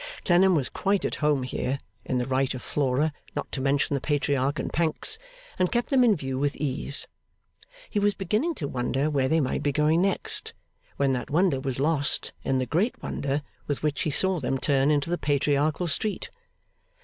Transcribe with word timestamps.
Clennam 0.25 0.55
was 0.55 0.67
quite 0.67 1.05
at 1.05 1.13
home 1.21 1.43
here, 1.43 1.77
in 2.05 2.17
right 2.23 2.55
of 2.55 2.63
Flora, 2.63 3.13
not 3.35 3.51
to 3.51 3.61
mention 3.61 3.93
the 3.93 4.01
Patriarch 4.01 4.57
and 4.57 4.73
Pancks, 4.73 5.19
and 5.59 5.71
kept 5.71 5.91
them 5.91 6.03
in 6.03 6.15
view 6.15 6.39
with 6.39 6.55
ease. 6.55 7.05
He 7.87 7.99
was 7.99 8.15
beginning 8.15 8.55
to 8.55 8.67
wonder 8.67 9.11
where 9.11 9.29
they 9.29 9.39
might 9.39 9.61
be 9.61 9.71
going 9.71 10.01
next, 10.01 10.55
when 10.97 11.13
that 11.13 11.29
wonder 11.29 11.59
was 11.59 11.79
lost 11.79 12.33
in 12.43 12.57
the 12.57 12.65
greater 12.65 12.97
wonder 13.03 13.43
with 13.67 13.83
which 13.83 14.01
he 14.01 14.09
saw 14.09 14.39
them 14.39 14.57
turn 14.57 14.89
into 14.89 15.11
the 15.11 15.19
Patriarchal 15.19 15.85
street. 15.85 16.31